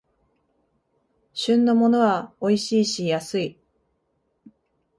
[1.31, 3.59] 旬のものはおいしいし安い